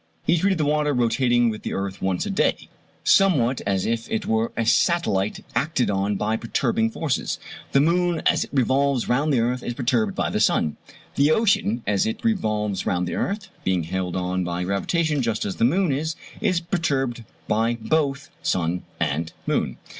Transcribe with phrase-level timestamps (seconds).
[0.25, 2.69] He treated the water, rotating with the earth once a day,
[3.03, 7.37] somewhat as if it were a satellite acted on by perturbing forces.
[7.71, 10.75] The moon as it revolves round the earth is perturbed by the sun.
[11.17, 15.57] The ocean as it revolves round the earth (being held on by gravitation just as
[15.57, 19.77] the moon is) is perturbed by both sun and moon.